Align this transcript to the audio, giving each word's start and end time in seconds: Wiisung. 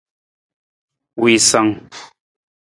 Wiisung. 1.21 1.71